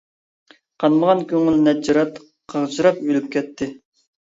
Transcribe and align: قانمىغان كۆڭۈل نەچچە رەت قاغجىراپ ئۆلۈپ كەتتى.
قانمىغان 0.83 1.21
كۆڭۈل 1.33 1.61
نەچچە 1.67 1.97
رەت 1.99 2.19
قاغجىراپ 2.55 3.01
ئۆلۈپ 3.07 3.31
كەتتى. 3.39 3.71